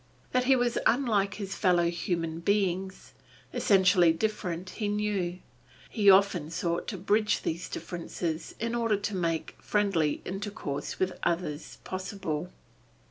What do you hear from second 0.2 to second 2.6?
That he was unlike his fellow human